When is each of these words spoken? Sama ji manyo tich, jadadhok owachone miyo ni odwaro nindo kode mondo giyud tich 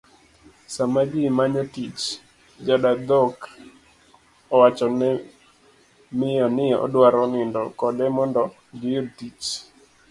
Sama 0.75 1.01
ji 1.11 1.21
manyo 1.37 1.63
tich, 1.73 2.03
jadadhok 2.65 3.35
owachone 4.53 5.09
miyo 6.17 6.47
ni 6.55 6.65
odwaro 6.83 7.21
nindo 7.33 7.61
kode 7.79 8.05
mondo 8.15 8.43
giyud 8.79 9.07
tich 9.17 9.47